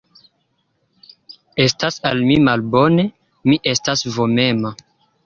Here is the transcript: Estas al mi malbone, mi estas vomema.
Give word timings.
Estas 1.65 1.99
al 2.11 2.23
mi 2.29 2.37
malbone, 2.47 3.05
mi 3.51 3.59
estas 3.73 4.03
vomema. 4.17 4.73